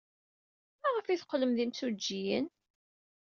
Maɣef 0.81 1.07
ay 1.07 1.19
teqqlem 1.19 1.51
d 1.57 1.59
imsujjiyen? 1.65 2.45